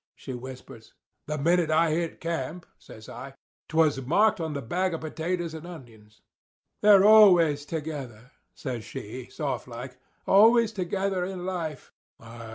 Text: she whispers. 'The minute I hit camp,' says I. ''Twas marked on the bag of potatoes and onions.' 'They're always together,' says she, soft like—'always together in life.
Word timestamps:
she 0.15 0.33
whispers. 0.33 0.95
'The 1.27 1.37
minute 1.37 1.69
I 1.69 1.91
hit 1.91 2.19
camp,' 2.19 2.65
says 2.79 3.07
I. 3.07 3.35
''Twas 3.69 4.01
marked 4.03 4.41
on 4.41 4.53
the 4.53 4.61
bag 4.63 4.95
of 4.95 5.01
potatoes 5.01 5.53
and 5.53 5.67
onions.' 5.67 6.23
'They're 6.81 7.05
always 7.05 7.65
together,' 7.67 8.31
says 8.55 8.83
she, 8.83 9.29
soft 9.29 9.67
like—'always 9.67 10.71
together 10.71 11.23
in 11.23 11.45
life. 11.45 11.91